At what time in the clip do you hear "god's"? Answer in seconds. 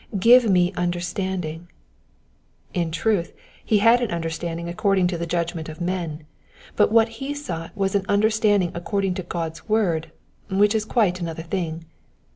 9.21-9.69